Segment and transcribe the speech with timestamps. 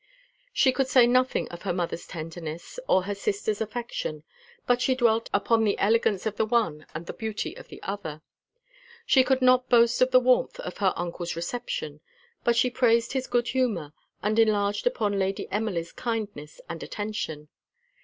[0.51, 4.23] She could say nothing of her mother's tenderness or her sister's affection,
[4.65, 8.23] but she dwelt upon the elegance of the one and the beauty of the other.
[9.05, 11.99] She could not boast of the warmth of her uncle's reception,
[12.43, 13.93] but she praised his good humour,
[14.23, 17.49] and enlarged upon Lady Emily's kindness and attention.